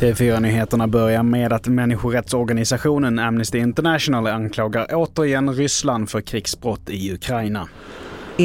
[0.00, 7.68] TV4-nyheterna börjar med att människorättsorganisationen Amnesty International anklagar återigen Ryssland för krigsbrott i Ukraina.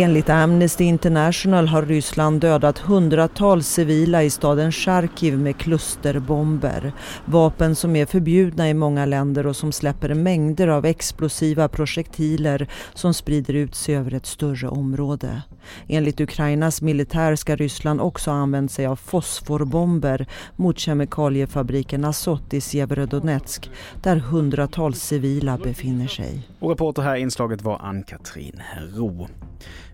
[0.01, 6.93] Enligt Amnesty International har Ryssland dödat hundratals civila i staden Charkiv med klusterbomber.
[7.25, 13.13] Vapen som är förbjudna i många länder och som släpper mängder av explosiva projektiler som
[13.13, 15.41] sprider ut sig över ett större område.
[15.87, 22.61] Enligt Ukrainas militär ska Ryssland också ha använt sig av fosforbomber mot kemikaliefabriken Azot i
[22.61, 23.69] Severodonetsk
[24.03, 26.47] där hundratals civila befinner sig.
[26.59, 28.61] Och reporter här i inslaget var Ann-Katrin
[28.95, 29.27] Ro.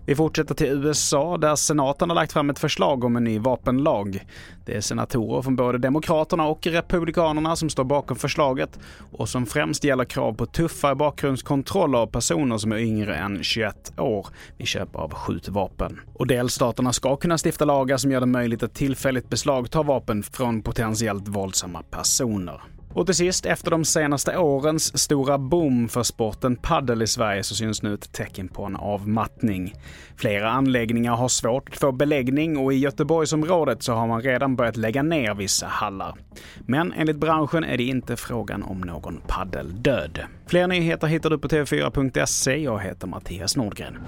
[0.06, 4.26] Vi fortsätter till USA där senaten har lagt fram ett förslag om en ny vapenlag.
[4.64, 8.78] Det är senatorer från både Demokraterna och Republikanerna som står bakom förslaget
[9.12, 14.00] och som främst gäller krav på tuffare bakgrundskontroller av personer som är yngre än 21
[14.00, 14.26] år
[14.58, 16.00] vid köp av skjutvapen.
[16.14, 20.62] Och delstaterna ska kunna stifta lagar som gör det möjligt att tillfälligt beslagta vapen från
[20.62, 22.60] potentiellt våldsamma personer.
[22.94, 27.54] Och till sist, efter de senaste årens stora boom för sporten paddel i Sverige så
[27.54, 29.74] syns nu ett tecken på en avmattning.
[30.16, 34.76] Flera anläggningar har svårt att få beläggning och i Göteborgsområdet så har man redan börjat
[34.76, 36.14] lägga ner vissa hallar.
[36.60, 40.20] Men enligt branschen är det inte frågan om någon paddeldöd.
[40.46, 42.56] Fler nyheter hittar du på tv4.se.
[42.56, 43.98] Jag heter Mattias Nordgren.